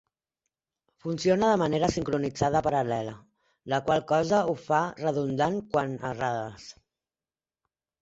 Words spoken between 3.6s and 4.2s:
la qual